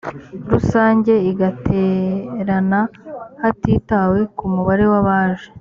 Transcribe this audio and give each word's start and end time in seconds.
rusange 0.51 1.13
igaterana 1.31 2.79
hatitawe 3.41 4.19
ku 4.37 4.43
mubare 4.53 4.85
w 4.93 4.95
abaje 5.01 5.47